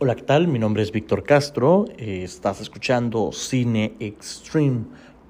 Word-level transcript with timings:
Hola, 0.00 0.16
¿qué 0.16 0.22
tal? 0.22 0.48
Mi 0.48 0.58
nombre 0.58 0.82
es 0.82 0.90
Víctor 0.90 1.22
Castro. 1.22 1.84
Eh, 1.98 2.22
estás 2.24 2.60
escuchando 2.60 3.30
Cine 3.30 3.94
Extreme 4.00 4.86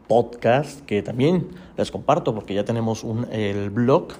Podcast, 0.09 0.81
que 0.87 1.03
también 1.03 1.49
les 1.77 1.91
comparto 1.91 2.35
porque 2.35 2.55
ya 2.55 2.65
tenemos 2.65 3.05
un, 3.05 3.31
el 3.31 3.69
blog 3.69 4.15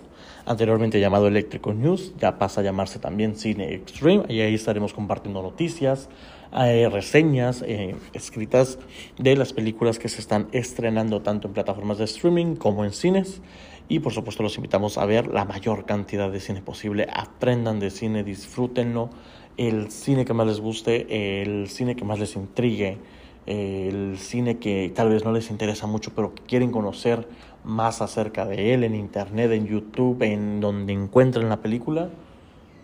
anteriormente 0.45 1.01
llamado 1.01 1.29
Electrical 1.29 1.81
News, 1.81 2.13
ya 2.19 2.39
pasa 2.39 2.61
a 2.61 2.65
llamarse 2.65 2.99
también 2.99 3.37
Cine 3.37 3.73
Extreme, 3.73 4.25
y 4.29 4.41
ahí 4.41 4.55
estaremos 4.55 4.93
compartiendo 4.93 5.41
noticias, 5.41 6.11
eh, 6.55 6.91
reseñas 6.93 7.65
eh, 7.67 7.97
escritas 8.13 8.79
de 9.19 9.37
las 9.37 9.55
películas 9.55 9.99
que 9.99 10.11
se 10.11 10.21
están 10.21 10.49
estrenando 10.53 11.23
tanto 11.23 11.49
en 11.49 11.55
plataformas 11.55 11.97
de 11.97 12.05
streaming 12.05 12.57
como 12.57 12.85
en 12.85 12.93
cines. 12.93 13.41
Y 13.87 13.99
por 13.99 14.15
supuesto 14.15 14.43
los 14.43 14.57
invitamos 14.57 14.97
a 14.97 15.05
ver 15.05 15.27
la 15.27 15.45
mayor 15.45 15.85
cantidad 15.85 16.31
de 16.31 16.41
cine 16.41 16.63
posible. 16.63 17.07
Aprendan 17.13 17.81
de 17.81 17.91
cine, 17.91 18.25
disfrútenlo. 18.25 19.11
El 19.57 19.91
cine 19.91 20.25
que 20.25 20.35
más 20.35 20.47
les 20.47 20.61
guste, 20.61 21.43
el 21.43 21.69
cine 21.69 21.95
que 21.95 22.05
más 22.05 22.19
les 22.19 22.35
intrigue, 22.37 22.99
el 23.47 24.17
cine 24.19 24.59
que 24.59 24.91
tal 24.95 25.11
vez 25.11 25.25
no 25.25 25.33
les 25.33 25.51
interesa 25.51 25.87
mucho, 25.87 26.13
pero 26.15 26.35
que 26.35 26.43
quieren 26.43 26.71
conocer 26.71 27.29
más 27.63 28.03
acerca 28.03 28.47
de 28.47 28.75
él 28.75 28.85
en 28.85 28.95
internet, 28.95 29.51
en 29.53 29.67
YouTube, 29.67 30.23
en 30.23 30.61
donde 30.61 30.93
encuentren 30.93 31.49
la 31.49 31.59
película. 31.59 32.11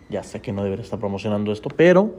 Ya 0.09 0.23
sé 0.23 0.41
que 0.41 0.51
no 0.51 0.63
debería 0.63 0.83
estar 0.83 0.99
promocionando 0.99 1.51
esto, 1.51 1.69
pero 1.69 2.15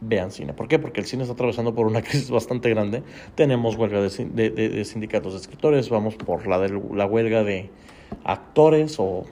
vean 0.00 0.30
cine. 0.30 0.52
¿Por 0.52 0.68
qué? 0.68 0.78
Porque 0.78 1.00
el 1.00 1.06
cine 1.06 1.22
está 1.22 1.34
atravesando 1.34 1.74
por 1.74 1.86
una 1.86 2.02
crisis 2.02 2.30
bastante 2.30 2.70
grande. 2.70 3.02
Tenemos 3.34 3.76
huelga 3.76 4.00
de, 4.00 4.50
de, 4.50 4.84
sindicatos 4.84 5.32
de 5.32 5.40
escritores, 5.40 5.88
vamos 5.88 6.16
por 6.16 6.46
la, 6.46 6.58
de, 6.58 6.80
la 6.94 7.06
huelga 7.06 7.44
de 7.44 7.70
actores 8.24 8.96
o 8.98 9.24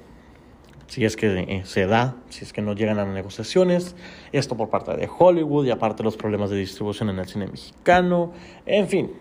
si 0.86 1.04
es 1.04 1.16
que 1.16 1.26
eh, 1.40 1.62
se 1.64 1.86
da, 1.86 2.16
si 2.28 2.44
es 2.44 2.52
que 2.52 2.62
no 2.62 2.74
llegan 2.74 2.98
a 2.98 3.04
negociaciones, 3.04 3.96
esto 4.32 4.56
por 4.56 4.70
parte 4.70 4.96
de 4.96 5.08
Hollywood 5.18 5.66
y 5.66 5.70
aparte 5.70 6.02
los 6.02 6.16
problemas 6.16 6.50
de 6.50 6.56
distribución 6.56 7.10
en 7.10 7.18
el 7.18 7.26
cine 7.26 7.46
mexicano, 7.46 8.32
en 8.66 8.88
fin, 8.88 9.12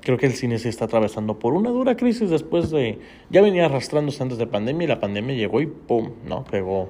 creo 0.00 0.18
que 0.18 0.26
el 0.26 0.32
cine 0.32 0.58
se 0.58 0.68
está 0.68 0.84
atravesando 0.86 1.38
por 1.38 1.54
una 1.54 1.70
dura 1.70 1.96
crisis 1.96 2.30
después 2.30 2.70
de, 2.70 2.98
ya 3.30 3.42
venía 3.42 3.66
arrastrándose 3.66 4.22
antes 4.22 4.38
de 4.38 4.46
pandemia 4.46 4.84
y 4.84 4.88
la 4.88 5.00
pandemia 5.00 5.34
llegó 5.34 5.60
y 5.60 5.66
¡pum!, 5.66 6.12
¿no? 6.26 6.44
Pegó 6.44 6.88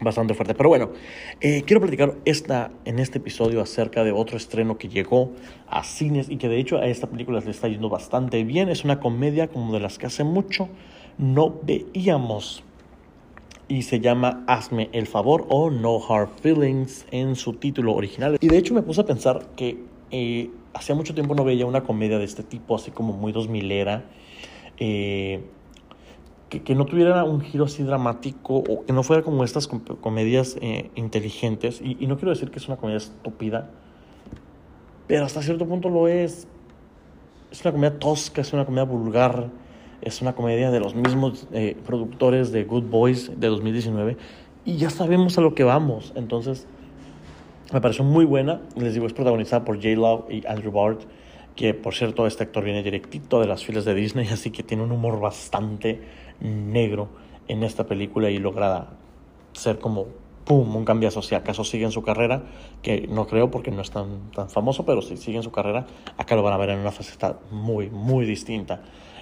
bastante 0.00 0.34
fuerte. 0.34 0.54
Pero 0.54 0.68
bueno, 0.68 0.90
eh, 1.40 1.62
quiero 1.66 1.80
platicar 1.80 2.16
esta, 2.24 2.70
en 2.84 2.98
este 2.98 3.18
episodio 3.18 3.60
acerca 3.60 4.04
de 4.04 4.12
otro 4.12 4.36
estreno 4.36 4.78
que 4.78 4.88
llegó 4.88 5.32
a 5.68 5.84
cines 5.84 6.28
y 6.28 6.36
que 6.36 6.48
de 6.48 6.58
hecho 6.58 6.78
a 6.78 6.86
esta 6.86 7.08
película 7.08 7.40
le 7.40 7.50
está 7.50 7.68
yendo 7.68 7.88
bastante 7.88 8.44
bien. 8.44 8.68
Es 8.68 8.84
una 8.84 9.00
comedia 9.00 9.48
como 9.48 9.72
de 9.72 9.80
las 9.80 9.98
que 9.98 10.06
hace 10.06 10.24
mucho 10.24 10.68
no 11.18 11.54
veíamos. 11.62 12.64
Y 13.68 13.82
se 13.82 14.00
llama 14.00 14.44
Hazme 14.46 14.88
el 14.92 15.06
favor 15.06 15.46
o 15.50 15.70
No 15.70 16.00
Hard 16.08 16.30
Feelings 16.40 17.06
en 17.10 17.36
su 17.36 17.52
título 17.52 17.94
original. 17.94 18.38
Y 18.40 18.48
de 18.48 18.56
hecho 18.56 18.72
me 18.72 18.82
puse 18.82 19.02
a 19.02 19.04
pensar 19.04 19.48
que 19.56 19.78
eh, 20.10 20.50
hacía 20.72 20.94
mucho 20.94 21.14
tiempo 21.14 21.34
no 21.34 21.44
veía 21.44 21.66
una 21.66 21.82
comedia 21.82 22.18
de 22.18 22.24
este 22.24 22.42
tipo, 22.42 22.74
así 22.74 22.90
como 22.90 23.12
muy 23.12 23.32
dos 23.32 23.48
milera. 23.48 24.04
Eh, 24.78 25.42
que, 26.48 26.74
no 26.74 26.86
tuviera 26.86 27.24
un 27.24 27.40
giro 27.40 27.64
así 27.64 27.82
dramático 27.82 28.56
o 28.56 28.84
que 28.86 28.92
no 28.92 29.02
fuera 29.02 29.22
como 29.22 29.44
estas 29.44 29.68
comedias 29.68 30.56
eh, 30.60 30.90
inteligentes. 30.94 31.80
Y, 31.82 32.06
no 32.06 32.16
quiero 32.16 32.30
decir 32.30 32.50
que 32.50 32.58
es 32.58 32.68
una 32.68 32.76
comedia 32.76 32.98
estúpida, 32.98 33.70
pero 35.06 35.24
hasta 35.24 35.42
cierto 35.42 35.66
punto 35.66 35.88
lo 35.88 36.08
es. 36.08 36.46
Es 37.50 37.62
una 37.62 37.72
comedia 37.72 37.98
tosca, 37.98 38.40
es 38.42 38.52
una 38.52 38.64
comedia 38.64 38.84
vulgar, 38.84 39.50
es 40.02 40.22
una 40.22 40.34
comedia 40.34 40.70
de 40.70 40.80
los 40.80 40.94
mismos 40.94 41.46
eh, 41.52 41.76
productores 41.86 42.52
de 42.52 42.64
Good 42.64 42.84
Boys 42.84 43.32
de 43.38 43.48
2019 43.48 44.16
y 44.64 44.76
ya 44.76 44.90
sabemos 44.90 45.38
a 45.38 45.40
lo 45.40 45.54
que 45.54 45.64
vamos. 45.64 46.12
Entonces, 46.14 46.66
me 47.72 47.80
pareció 47.80 48.04
muy 48.04 48.24
buena. 48.24 48.60
Les 48.76 48.94
digo, 48.94 49.06
es 49.06 49.12
protagonizada 49.12 49.64
por 49.64 49.76
J. 49.76 49.88
Law 49.90 50.26
y 50.30 50.46
Andrew 50.46 50.72
Bart 50.72 51.02
que 51.58 51.74
por 51.74 51.92
cierto 51.92 52.24
este 52.28 52.44
actor 52.44 52.62
viene 52.62 52.84
directito 52.84 53.40
de 53.40 53.48
las 53.48 53.64
filas 53.64 53.84
de 53.84 53.92
Disney, 53.92 54.28
así 54.32 54.52
que 54.52 54.62
tiene 54.62 54.84
un 54.84 54.92
humor 54.92 55.18
bastante 55.18 56.00
negro 56.40 57.08
en 57.48 57.64
esta 57.64 57.84
película 57.84 58.30
y 58.30 58.38
logra 58.38 58.90
ser 59.54 59.80
como 59.80 60.06
pum, 60.44 60.76
un 60.76 60.84
cambiazo. 60.84 61.20
Si 61.20 61.34
acaso 61.34 61.64
sigue 61.64 61.84
en 61.84 61.90
su 61.90 62.02
carrera, 62.02 62.44
que 62.80 63.08
no 63.08 63.26
creo 63.26 63.50
porque 63.50 63.72
no 63.72 63.82
es 63.82 63.90
tan, 63.90 64.30
tan 64.30 64.48
famoso, 64.48 64.86
pero 64.86 65.02
si 65.02 65.16
sigue 65.16 65.38
en 65.38 65.42
su 65.42 65.50
carrera, 65.50 65.84
acá 66.16 66.36
lo 66.36 66.44
van 66.44 66.54
a 66.54 66.58
ver 66.58 66.70
en 66.70 66.78
una 66.78 66.92
faceta 66.92 67.40
muy, 67.50 67.90
muy 67.90 68.24
distinta. 68.24 68.80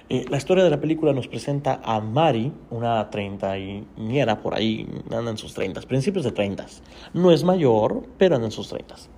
Eh, 0.09 0.25
la 0.29 0.37
historia 0.37 0.63
de 0.63 0.69
la 0.69 0.79
película 0.79 1.11
nos 1.11 1.27
presenta 1.27 1.81
a 1.83 1.99
Mari, 1.99 2.53
una 2.69 3.09
treintañera 3.09 4.41
por 4.41 4.55
ahí, 4.55 4.87
anda 5.11 5.31
en 5.31 5.37
sus 5.37 5.53
treintas, 5.53 5.85
principios 5.85 6.23
de 6.23 6.31
treintas. 6.31 6.81
No 7.13 7.29
es 7.29 7.43
mayor, 7.43 8.03
pero 8.17 8.35
anda 8.35 8.47
en 8.47 8.53
sus 8.53 8.69
treintas. 8.69 9.09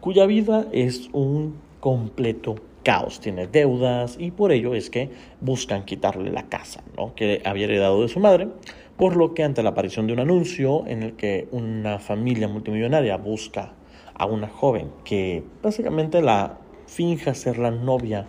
Cuya 0.00 0.26
vida 0.26 0.66
es 0.72 1.08
un 1.12 1.54
completo 1.78 2.56
caos, 2.82 3.20
tiene 3.20 3.46
deudas 3.46 4.16
y 4.18 4.32
por 4.32 4.50
ello 4.50 4.74
es 4.74 4.90
que 4.90 5.10
buscan 5.40 5.84
quitarle 5.84 6.32
la 6.32 6.48
casa 6.48 6.82
¿no? 6.96 7.14
que 7.14 7.40
había 7.44 7.66
heredado 7.66 8.02
de 8.02 8.08
su 8.08 8.18
madre, 8.18 8.48
por 8.96 9.14
lo 9.14 9.34
que 9.34 9.44
ante 9.44 9.62
la 9.62 9.70
aparición 9.70 10.08
de 10.08 10.12
un 10.12 10.18
anuncio 10.18 10.84
en 10.88 11.04
el 11.04 11.12
que 11.14 11.46
una 11.52 12.00
familia 12.00 12.48
multimillonaria 12.48 13.16
busca 13.16 13.74
a 14.14 14.26
una 14.26 14.48
joven 14.48 14.90
que 15.04 15.44
básicamente 15.62 16.20
la 16.20 16.58
finja 16.86 17.32
ser 17.34 17.58
la 17.58 17.70
novia 17.70 18.26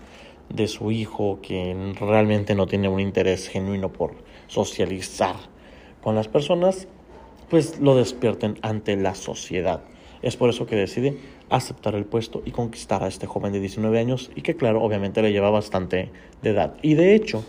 de 0.50 0.68
su 0.68 0.92
hijo, 0.92 1.40
que 1.42 1.94
realmente 2.00 2.56
no 2.56 2.68
tiene 2.68 2.90
un 2.90 3.00
interés 3.00 3.48
genuino 3.48 3.92
por 3.92 4.16
socializar 4.48 5.36
con 6.02 6.16
las 6.16 6.28
personas, 6.28 6.88
pues 7.50 7.80
lo 7.80 7.96
despierten 7.96 8.58
ante 8.62 8.96
la 8.96 9.16
sociedad. 9.16 9.82
Es 10.22 10.38
por 10.38 10.50
eso 10.50 10.66
que 10.66 10.76
decide 10.76 11.18
aceptar 11.50 11.96
el 11.96 12.06
puesto 12.06 12.42
y 12.46 12.52
conquistar 12.52 13.04
a 13.04 13.08
este 13.08 13.28
joven 13.28 13.54
de 13.54 13.60
19 13.60 14.00
años 14.00 14.32
y 14.36 14.42
que 14.42 14.56
claro, 14.56 14.82
obviamente 14.82 15.22
le 15.22 15.32
lleva 15.32 15.50
bastante 15.50 16.12
de 16.42 16.50
edad. 16.50 16.76
Y 16.82 16.96
de 16.96 17.16
hecho, 17.16 17.44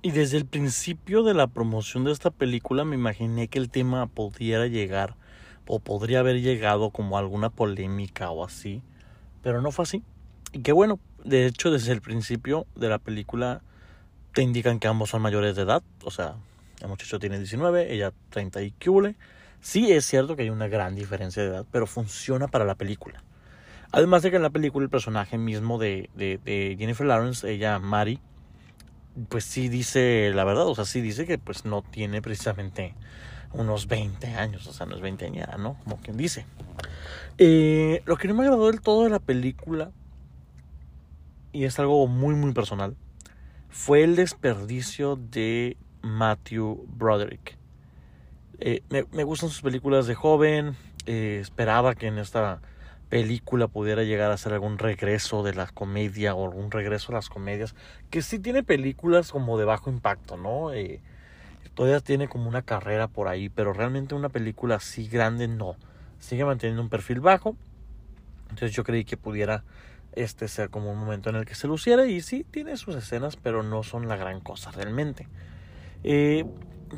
y 0.00 0.10
desde 0.10 0.36
el 0.36 0.46
principio 0.46 1.22
de 1.22 1.34
la 1.34 1.48
promoción 1.48 2.04
de 2.04 2.12
esta 2.12 2.30
película 2.30 2.84
me 2.84 2.94
imaginé 2.94 3.48
que 3.48 3.58
el 3.58 3.68
tema 3.68 4.06
pudiera 4.06 4.66
llegar 4.66 5.16
o 5.66 5.80
podría 5.80 6.20
haber 6.20 6.40
llegado 6.40 6.90
como 6.90 7.18
alguna 7.18 7.50
polémica 7.50 8.30
o 8.30 8.44
así, 8.44 8.82
pero 9.48 9.62
no 9.62 9.72
fue 9.72 9.84
así. 9.84 10.02
Y 10.52 10.58
que 10.60 10.72
bueno, 10.72 11.00
de 11.24 11.46
hecho 11.46 11.70
desde 11.70 11.92
el 11.92 12.02
principio 12.02 12.66
de 12.76 12.90
la 12.90 12.98
película 12.98 13.62
te 14.34 14.42
indican 14.42 14.78
que 14.78 14.88
ambos 14.88 15.08
son 15.08 15.22
mayores 15.22 15.56
de 15.56 15.62
edad, 15.62 15.82
o 16.04 16.10
sea, 16.10 16.34
el 16.82 16.88
muchacho 16.88 17.18
tiene 17.18 17.38
19, 17.38 17.94
ella 17.94 18.12
30 18.28 18.60
y 18.60 18.72
cúbole 18.72 19.16
Sí 19.62 19.90
es 19.90 20.04
cierto 20.04 20.36
que 20.36 20.42
hay 20.42 20.50
una 20.50 20.68
gran 20.68 20.94
diferencia 20.94 21.42
de 21.42 21.48
edad, 21.48 21.66
pero 21.72 21.86
funciona 21.86 22.46
para 22.46 22.66
la 22.66 22.74
película. 22.74 23.22
Además 23.90 24.22
de 24.22 24.28
que 24.28 24.36
en 24.36 24.42
la 24.42 24.50
película 24.50 24.84
el 24.84 24.90
personaje 24.90 25.38
mismo 25.38 25.78
de, 25.78 26.10
de, 26.14 26.76
Jennifer 26.78 27.06
Lawrence, 27.06 27.50
ella 27.50 27.78
Mary, 27.78 28.20
pues 29.30 29.46
sí 29.46 29.70
dice 29.70 30.30
la 30.34 30.44
verdad, 30.44 30.66
o 30.66 30.74
sea, 30.74 30.84
sí 30.84 31.00
dice 31.00 31.26
que 31.26 31.38
pues 31.38 31.64
no 31.64 31.80
tiene 31.80 32.20
precisamente 32.20 32.94
unos 33.52 33.88
20 33.88 34.26
años, 34.34 34.66
o 34.66 34.72
sea, 34.72 34.86
no 34.86 34.94
es 34.94 35.00
20 35.00 35.26
años, 35.26 35.48
¿no? 35.58 35.76
Como 35.84 35.98
quien 35.98 36.16
dice. 36.16 36.46
Eh, 37.38 38.02
lo 38.04 38.16
que 38.16 38.28
no 38.28 38.34
me 38.34 38.44
agradó 38.44 38.66
del 38.66 38.80
todo 38.80 39.04
de 39.04 39.10
la 39.10 39.20
película, 39.20 39.90
y 41.52 41.64
es 41.64 41.78
algo 41.78 42.06
muy, 42.06 42.34
muy 42.34 42.52
personal, 42.52 42.96
fue 43.68 44.02
el 44.02 44.16
desperdicio 44.16 45.16
de 45.16 45.76
Matthew 46.02 46.86
Broderick. 46.88 47.56
Eh, 48.60 48.82
me, 48.90 49.22
gustan 49.22 49.50
sus 49.50 49.62
películas 49.62 50.06
de 50.06 50.14
joven. 50.14 50.76
Eh, 51.06 51.38
esperaba 51.40 51.94
que 51.94 52.08
en 52.08 52.18
esta 52.18 52.60
película 53.08 53.68
pudiera 53.68 54.02
llegar 54.02 54.30
a 54.30 54.36
ser 54.36 54.52
algún 54.52 54.78
regreso 54.78 55.42
de 55.42 55.54
la 55.54 55.66
comedia 55.68 56.34
o 56.34 56.44
algún 56.44 56.70
regreso 56.70 57.12
a 57.12 57.16
las 57.16 57.28
comedias. 57.28 57.74
Que 58.10 58.22
sí 58.22 58.38
tiene 58.38 58.62
películas 58.62 59.30
como 59.30 59.58
de 59.58 59.64
bajo 59.64 59.90
impacto, 59.90 60.36
¿no? 60.36 60.72
Eh, 60.72 61.00
todavía 61.74 62.00
tiene 62.00 62.28
como 62.28 62.48
una 62.48 62.62
carrera 62.62 63.08
por 63.08 63.28
ahí, 63.28 63.48
pero 63.48 63.72
realmente 63.72 64.14
una 64.14 64.28
película 64.28 64.76
así 64.76 65.08
grande 65.08 65.48
no. 65.48 65.76
Sigue 66.18 66.44
manteniendo 66.44 66.82
un 66.82 66.88
perfil 66.88 67.20
bajo. 67.20 67.56
Entonces 68.50 68.72
yo 68.72 68.84
creí 68.84 69.04
que 69.04 69.16
pudiera 69.16 69.64
este 70.12 70.48
ser 70.48 70.70
como 70.70 70.90
un 70.90 70.98
momento 70.98 71.30
en 71.30 71.36
el 71.36 71.44
que 71.44 71.54
se 71.54 71.66
luciera 71.66 72.06
y 72.06 72.20
sí 72.20 72.44
tiene 72.50 72.76
sus 72.76 72.94
escenas, 72.96 73.36
pero 73.36 73.62
no 73.62 73.82
son 73.82 74.08
la 74.08 74.16
gran 74.16 74.40
cosa 74.40 74.70
realmente. 74.70 75.28
Eh, 76.04 76.44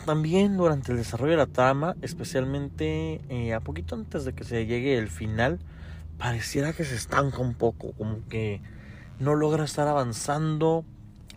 también 0.06 0.56
durante 0.56 0.92
el 0.92 0.98
desarrollo 0.98 1.32
de 1.32 1.38
la 1.38 1.46
trama, 1.46 1.96
especialmente 2.00 3.20
eh, 3.28 3.54
a 3.54 3.60
poquito 3.60 3.94
antes 3.94 4.24
de 4.24 4.32
que 4.32 4.44
se 4.44 4.66
llegue 4.66 4.96
el 4.96 5.08
final, 5.08 5.58
pareciera 6.18 6.72
que 6.72 6.84
se 6.84 6.94
estanca 6.94 7.38
un 7.38 7.54
poco, 7.54 7.92
como 7.92 8.26
que 8.28 8.60
no 9.18 9.34
logra 9.34 9.64
estar 9.64 9.88
avanzando 9.88 10.84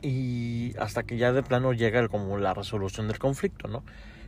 y 0.04 0.76
hasta 0.78 1.04
que 1.04 1.18
ya 1.18 1.32
de 1.32 1.42
plano 1.44 1.72
llega 1.72 2.08
como 2.10 2.38
la 2.38 2.54
resolución 2.54 3.08
del 3.08 3.20
conflicto, 3.20 3.70
¿no? 3.70 3.84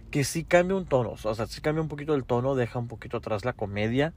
Que 0.09 0.23
sí 0.23 0.45
cambia 0.45 0.77
un 0.77 0.85
tono, 0.85 1.15
o 1.21 1.35
sea, 1.35 1.45
sí 1.47 1.59
cambia 1.59 1.81
un 1.81 1.89
poquito 1.89 2.15
el 2.15 2.23
tono, 2.23 2.55
deja 2.55 2.79
un 2.79 2.87
poquito 2.87 3.17
atrás 3.17 3.43
la 3.43 3.53
comedia 3.53 4.13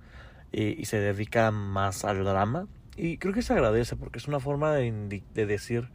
eh, 0.53 0.77
y 0.79 0.85
se 0.85 1.01
dedica 1.01 1.51
más 1.51 2.05
al 2.05 2.25
drama. 2.25 2.69
Y 2.97 3.19
creo 3.19 3.35
que 3.35 3.43
se 3.43 3.53
agradece 3.53 3.97
porque 3.97 4.19
es 4.19 4.29
una 4.29 4.39
forma 4.39 4.73
de, 4.73 5.23
de 5.35 5.47
decir, 5.47 5.89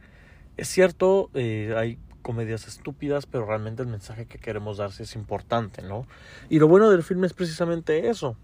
es 0.58 0.68
cierto, 0.68 1.30
eh, 1.34 1.74
hay 1.76 1.98
comedias 2.20 2.68
estúpidas, 2.68 3.26
pero 3.26 3.46
realmente 3.46 3.82
el 3.82 3.88
mensaje 3.88 4.26
que 4.26 4.38
queremos 4.38 4.76
darse 4.76 5.04
es 5.04 5.14
importante, 5.14 5.82
¿no? 5.82 6.06
Y 6.50 6.58
lo 6.58 6.68
bueno 6.68 6.90
del 6.90 7.02
filme 7.02 7.26
es 7.26 7.32
precisamente 7.32 8.08
eso. 8.08 8.36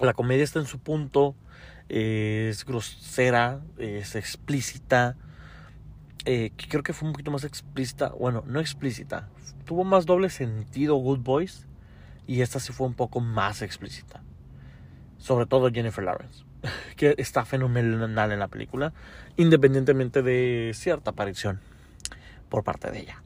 La 0.00 0.12
comedia 0.12 0.44
está 0.44 0.60
en 0.60 0.66
su 0.66 0.78
punto, 0.78 1.34
es 1.88 2.64
grosera, 2.64 3.60
es 3.78 4.16
explícita, 4.16 5.16
eh, 6.24 6.52
creo 6.68 6.82
que 6.82 6.92
fue 6.92 7.06
un 7.06 7.12
poquito 7.12 7.30
más 7.30 7.44
explícita, 7.44 8.08
bueno, 8.08 8.42
no 8.46 8.60
explícita, 8.60 9.28
tuvo 9.64 9.84
más 9.84 10.06
doble 10.06 10.30
sentido 10.30 10.94
Good 10.96 11.20
Boys 11.20 11.66
y 12.26 12.40
esta 12.40 12.60
sí 12.60 12.72
fue 12.72 12.86
un 12.86 12.94
poco 12.94 13.20
más 13.20 13.62
explícita. 13.62 14.22
Sobre 15.18 15.46
todo 15.46 15.70
Jennifer 15.70 16.04
Lawrence, 16.04 16.44
que 16.96 17.14
está 17.18 17.44
fenomenal 17.44 18.32
en 18.32 18.38
la 18.38 18.48
película, 18.48 18.92
independientemente 19.36 20.22
de 20.22 20.72
cierta 20.74 21.10
aparición 21.10 21.60
por 22.48 22.64
parte 22.64 22.90
de 22.90 23.00
ella. 23.00 23.22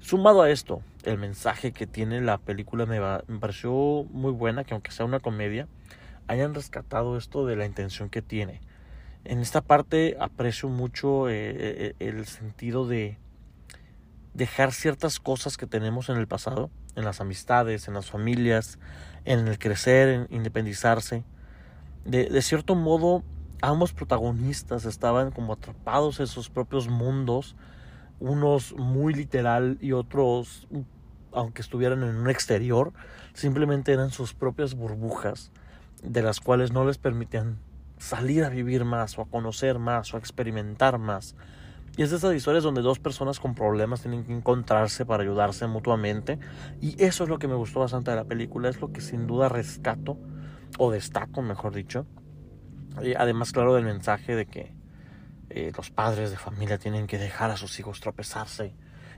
Sumado 0.00 0.42
a 0.42 0.50
esto, 0.50 0.82
el 1.04 1.18
mensaje 1.18 1.72
que 1.72 1.86
tiene 1.86 2.20
la 2.20 2.38
película 2.38 2.84
me, 2.84 3.00
me 3.00 3.38
pareció 3.38 3.72
muy 4.10 4.32
buena, 4.32 4.64
que 4.64 4.74
aunque 4.74 4.90
sea 4.90 5.06
una 5.06 5.20
comedia, 5.20 5.66
hayan 6.26 6.54
rescatado 6.54 7.16
esto 7.16 7.46
de 7.46 7.56
la 7.56 7.64
intención 7.64 8.10
que 8.10 8.22
tiene. 8.22 8.60
En 9.24 9.38
esta 9.38 9.62
parte 9.62 10.16
aprecio 10.20 10.68
mucho 10.68 11.30
eh, 11.30 11.34
eh, 11.56 11.94
el 11.98 12.26
sentido 12.26 12.86
de 12.86 13.18
dejar 14.34 14.72
ciertas 14.72 15.18
cosas 15.18 15.56
que 15.56 15.66
tenemos 15.66 16.10
en 16.10 16.18
el 16.18 16.26
pasado, 16.26 16.70
en 16.94 17.04
las 17.04 17.22
amistades, 17.22 17.88
en 17.88 17.94
las 17.94 18.10
familias, 18.10 18.78
en 19.24 19.48
el 19.48 19.58
crecer, 19.58 20.08
en 20.08 20.26
independizarse. 20.28 21.24
De, 22.04 22.28
de 22.28 22.42
cierto 22.42 22.74
modo, 22.74 23.22
ambos 23.62 23.94
protagonistas 23.94 24.84
estaban 24.84 25.30
como 25.30 25.54
atrapados 25.54 26.20
en 26.20 26.26
sus 26.26 26.50
propios 26.50 26.88
mundos, 26.88 27.56
unos 28.20 28.74
muy 28.76 29.14
literal 29.14 29.78
y 29.80 29.92
otros, 29.92 30.68
aunque 31.32 31.62
estuvieran 31.62 32.02
en 32.02 32.16
un 32.16 32.28
exterior, 32.28 32.92
simplemente 33.32 33.92
eran 33.92 34.10
sus 34.10 34.34
propias 34.34 34.74
burbujas 34.74 35.50
de 36.02 36.20
las 36.20 36.40
cuales 36.40 36.72
no 36.72 36.84
les 36.84 36.98
permitían 36.98 37.58
salir 38.04 38.44
a 38.44 38.50
vivir 38.50 38.84
más 38.84 39.18
o 39.18 39.22
a 39.22 39.24
conocer 39.24 39.78
más 39.78 40.12
o 40.12 40.18
a 40.18 40.20
experimentar 40.20 40.98
más. 40.98 41.34
Y 41.96 42.02
es 42.02 42.10
de 42.10 42.16
esas 42.16 42.34
historias 42.34 42.62
donde 42.62 42.82
dos 42.82 42.98
personas 42.98 43.40
con 43.40 43.54
problemas 43.54 44.02
tienen 44.02 44.24
que 44.24 44.32
encontrarse 44.32 45.06
para 45.06 45.22
ayudarse 45.22 45.66
mutuamente. 45.66 46.38
Y 46.82 47.02
eso 47.02 47.24
es 47.24 47.30
lo 47.30 47.38
que 47.38 47.48
me 47.48 47.54
gustó 47.54 47.80
bastante 47.80 48.10
de 48.10 48.16
la 48.16 48.24
película, 48.24 48.68
es 48.68 48.80
lo 48.80 48.92
que 48.92 49.00
sin 49.00 49.26
duda 49.26 49.48
rescato, 49.48 50.18
o 50.76 50.90
destaco, 50.90 51.40
mejor 51.40 51.72
dicho. 51.72 52.04
Y 53.02 53.14
además, 53.14 53.52
claro, 53.52 53.74
del 53.74 53.84
mensaje 53.84 54.36
de 54.36 54.46
que 54.46 54.74
eh, 55.50 55.72
los 55.76 55.90
padres 55.90 56.30
de 56.30 56.36
familia 56.36 56.78
tienen 56.78 57.06
que 57.06 57.16
dejar 57.16 57.50
a 57.50 57.56
sus 57.56 57.78
hijos 57.78 58.00
tropezarse 58.00 58.74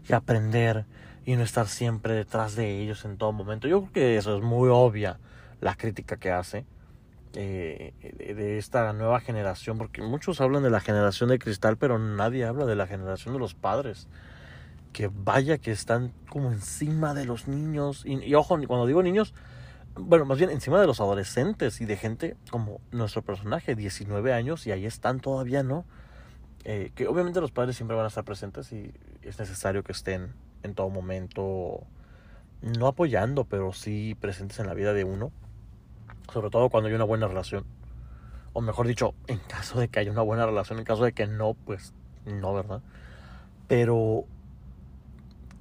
y 0.09 0.13
aprender 0.13 0.85
y 1.25 1.35
no 1.35 1.43
estar 1.43 1.67
siempre 1.67 2.15
detrás 2.15 2.55
de 2.55 2.83
ellos 2.83 3.05
en 3.05 3.17
todo 3.17 3.33
momento. 3.33 3.67
Yo 3.67 3.81
creo 3.81 3.93
que 3.93 4.17
eso 4.19 4.37
es 4.37 4.43
muy 4.43 4.69
obvia 4.71 5.19
la 5.61 5.75
crítica 5.75 6.19
que 6.19 6.31
hace 6.31 6.67
eh, 7.39 7.93
de 8.35 8.57
esta 8.57 8.95
nueva 8.95 9.21
generación, 9.21 9.77
porque 9.77 10.01
muchos 10.01 10.41
hablan 10.41 10.63
de 10.63 10.71
la 10.71 10.81
generación 10.81 11.29
de 11.29 11.39
cristal, 11.39 11.77
pero 11.77 11.99
nadie 11.99 12.47
habla 12.47 12.65
de 12.65 12.77
la 12.77 12.87
generación 12.87 13.35
de 13.35 13.41
los 13.41 13.53
padres. 13.53 14.09
Que 14.95 15.11
vaya 15.13 15.59
que 15.59 15.71
están 15.71 16.15
como 16.31 16.51
encima 16.51 17.13
de 17.13 17.27
los 17.27 17.47
niños. 17.47 18.05
Y, 18.07 18.35
ojo, 18.35 18.59
cuando 18.67 18.87
digo 18.87 19.03
niños, 19.03 19.35
bueno, 19.97 20.25
más 20.25 20.39
bien 20.39 20.49
encima 20.49 20.81
de 20.81 20.87
los 20.87 20.99
adolescentes 20.99 21.83
y 21.83 21.85
de 21.85 21.99
gente 21.99 22.37
como 22.51 22.81
nuestro 22.91 23.21
personaje, 23.21 23.75
19 23.75 24.33
años, 24.33 24.67
y 24.67 24.73
ahí 24.73 24.87
están 24.87 25.21
todavía, 25.21 25.63
¿no? 25.63 25.85
Eh, 26.65 26.91
que 26.95 27.07
obviamente 27.07 27.43
los 27.43 27.53
padres 27.53 27.77
siempre 27.77 27.99
van 27.99 28.07
a 28.07 28.09
estar 28.09 28.25
presentes 28.25 28.73
y 28.73 28.95
es 29.21 29.39
necesario 29.39 29.85
que 29.85 29.93
estén 29.93 30.33
en 30.63 30.75
todo 30.75 30.89
momento, 30.89 31.87
no 32.63 32.87
apoyando, 32.87 33.45
pero 33.45 33.75
sí 33.75 34.17
presentes 34.19 34.59
en 34.59 34.69
la 34.69 34.73
vida 34.73 34.95
de 34.95 35.05
uno 35.05 35.33
sobre 36.33 36.51
todo 36.51 36.69
cuando 36.69 36.89
hay 36.89 36.95
una 36.95 37.05
buena 37.05 37.29
relación. 37.29 37.65
O 38.53 38.61
mejor 38.61 38.87
dicho, 38.87 39.15
en 39.27 39.39
caso 39.39 39.79
de 39.79 39.89
que 39.89 40.01
haya 40.01 40.11
una 40.11 40.23
buena 40.23 40.47
relación, 40.47 40.79
en 40.79 40.85
caso 40.85 41.05
de 41.05 41.13
que 41.13 41.27
no, 41.27 41.55
pues 41.55 41.93
no, 42.25 42.55
¿verdad? 42.55 42.81
Pero 43.69 44.25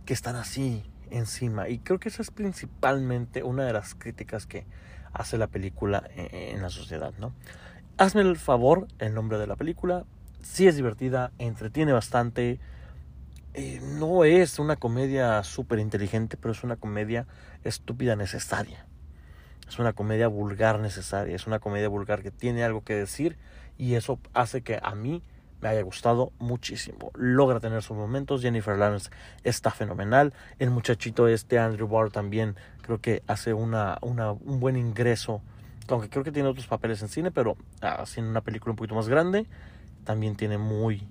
que 0.06 0.14
están 0.14 0.36
así 0.36 0.84
encima. 1.10 1.70
Y 1.70 1.80
creo 1.80 2.00
que 2.00 2.10
esa 2.10 2.22
es 2.22 2.32
principalmente 2.32 3.44
una 3.44 3.66
de 3.66 3.74
las 3.74 3.96
críticas 3.96 4.46
que 4.48 4.66
hace 5.14 5.38
la 5.38 5.48
película 5.48 6.04
en 6.16 6.62
la 6.62 6.70
sociedad, 6.70 7.14
¿no? 7.20 7.34
Hazme 7.98 8.22
el 8.22 8.36
favor, 8.36 8.88
el 9.00 9.14
nombre 9.14 9.38
de 9.38 9.48
la 9.48 9.56
película. 9.56 10.06
Sí 10.42 10.68
es 10.68 10.76
divertida, 10.76 11.32
entretiene 11.40 11.94
bastante. 11.94 12.60
Eh, 13.54 13.80
no 13.98 14.26
es 14.26 14.60
una 14.60 14.76
comedia 14.76 15.42
súper 15.44 15.80
inteligente, 15.80 16.36
pero 16.36 16.52
es 16.52 16.64
una 16.64 16.76
comedia 16.76 17.26
estúpida 17.64 18.18
necesaria. 18.18 18.86
Es 19.68 19.80
una 19.80 19.94
comedia 19.94 20.28
vulgar 20.28 20.80
necesaria, 20.80 21.36
es 21.36 21.48
una 21.48 21.60
comedia 21.60 21.88
vulgar 21.90 22.22
que 22.22 22.32
tiene 22.32 22.64
algo 22.64 22.84
que 22.84 22.96
decir 22.96 23.38
y 23.78 23.96
eso 23.96 24.20
hace 24.34 24.62
que 24.62 24.80
a 24.82 24.96
mí 24.96 25.24
me 25.62 25.70
haya 25.70 25.82
gustado 25.82 26.32
muchísimo. 26.40 27.12
Logra 27.16 27.60
tener 27.60 27.82
sus 27.82 27.98
momentos, 27.98 28.42
Jennifer 28.42 28.78
Lawrence 28.78 29.10
está 29.44 29.72
fenomenal, 29.72 30.34
el 30.60 30.70
muchachito 30.70 31.28
este 31.28 31.58
Andrew 31.58 31.88
Barr 31.88 32.12
también 32.12 32.56
creo 32.82 33.02
que 33.02 33.24
hace 33.28 33.54
una, 33.54 33.98
un 34.02 34.60
buen 34.60 34.78
ingreso, 34.78 35.42
aunque 35.88 36.10
creo 36.10 36.24
que 36.24 36.32
tiene 36.32 36.50
otros 36.50 36.68
papeles 36.68 37.02
en 37.02 37.10
cine, 37.10 37.32
pero 37.32 37.58
haciendo 37.82 38.30
una 38.30 38.42
película 38.42 38.72
un 38.72 38.78
poquito 38.78 38.96
más 38.96 39.10
grande, 39.10 39.48
también 40.04 40.36
tiene 40.36 40.58
muy 40.58 41.08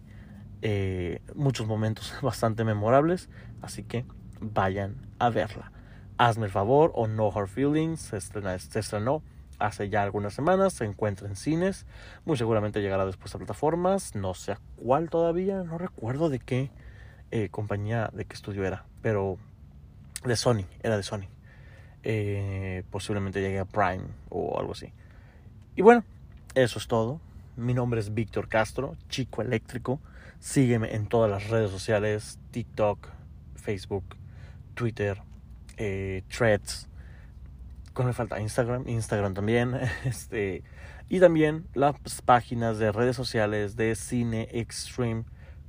eh, 0.62 1.20
muchos 1.34 1.66
momentos 1.66 2.14
bastante 2.22 2.64
memorables, 2.64 3.28
así 3.60 3.82
que 3.82 4.04
vayan 4.40 4.96
a 5.18 5.30
verla. 5.30 5.73
Hazme 6.16 6.46
el 6.46 6.52
favor 6.52 6.92
o 6.94 7.06
No 7.08 7.32
Hard 7.34 7.48
Feelings 7.48 8.00
se, 8.00 8.16
estrenó 8.18 9.22
hace 9.58 9.88
ya 9.88 10.02
algunas 10.02 10.34
semanas, 10.34 10.72
se 10.74 10.84
encuentra 10.84 11.28
en 11.28 11.36
cines, 11.36 11.86
muy 12.24 12.36
seguramente 12.36 12.80
llegará 12.80 13.04
después 13.04 13.34
a 13.34 13.38
plataformas, 13.38 14.14
no 14.14 14.34
sé 14.34 14.52
a 14.52 14.60
cuál 14.76 15.10
todavía, 15.10 15.62
no 15.64 15.78
recuerdo 15.78 16.28
de 16.28 16.38
qué 16.38 16.70
eh, 17.30 17.48
compañía, 17.50 18.10
de 18.12 18.26
qué 18.26 18.34
estudio 18.34 18.64
era, 18.64 18.84
pero 19.02 19.38
de 20.24 20.36
Sony, 20.36 20.66
era 20.82 20.96
de 20.96 21.02
Sony. 21.02 21.28
Eh, 22.04 22.84
posiblemente 22.90 23.40
llegue 23.40 23.58
a 23.58 23.64
Prime 23.64 24.04
o 24.28 24.58
algo 24.58 24.72
así. 24.72 24.92
Y 25.74 25.82
bueno, 25.82 26.04
eso 26.54 26.78
es 26.78 26.86
todo. 26.86 27.20
Mi 27.56 27.74
nombre 27.74 27.98
es 28.00 28.14
Víctor 28.14 28.48
Castro, 28.48 28.96
chico 29.08 29.42
eléctrico. 29.42 30.00
Sígueme 30.38 30.94
en 30.94 31.06
todas 31.06 31.30
las 31.30 31.48
redes 31.48 31.70
sociales, 31.70 32.38
TikTok, 32.50 33.08
Facebook, 33.56 34.04
Twitter, 34.74 35.22
eh, 35.76 36.22
threads. 36.28 36.88
¿Cómo 37.92 38.08
me 38.08 38.12
falta? 38.12 38.40
Instagram, 38.40 38.88
Instagram 38.88 39.34
también. 39.34 39.78
Este, 40.04 40.62
y 41.08 41.20
también 41.20 41.66
las 41.74 41.94
páginas 42.24 42.78
de 42.78 42.92
redes 42.92 43.16
sociales 43.16 43.76
de 43.76 43.94
Cine 43.94 44.48
Extreme 44.52 45.24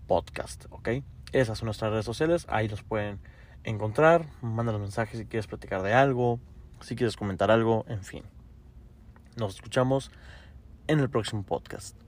Podcast. 0.08 0.66
¿Ok? 0.70 0.90
Esas 1.32 1.60
son 1.60 1.68
nuestras 1.68 1.92
redes 1.92 2.06
sociales. 2.06 2.46
Ahí 2.50 2.68
los 2.68 2.84
pueden 2.84 3.20
encontrar. 3.64 4.26
los 4.42 4.80
mensajes 4.80 5.20
si 5.20 5.26
quieres 5.26 5.48
platicar 5.48 5.82
de 5.84 5.94
algo. 5.94 6.40
Si 6.82 6.96
quieres 6.96 7.18
comentar 7.18 7.52
algo. 7.52 7.86
En 7.88 8.04
fin. 8.04 8.24
Nos 9.36 9.56
escuchamos 9.56 10.12
en 10.88 11.00
el 11.00 11.10
próximo 11.10 11.44
podcast. 11.44 12.05